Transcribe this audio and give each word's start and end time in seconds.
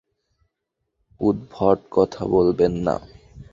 উদ্ভট 1.21 1.79
কথা 1.91 2.21
বলবেন 2.25 2.73
না। 2.87 2.95